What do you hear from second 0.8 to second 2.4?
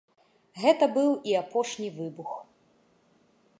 быў і апошні выбух.